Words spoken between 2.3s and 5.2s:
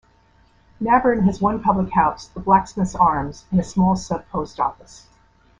"Blacksmiths Arms" and a small sub post office.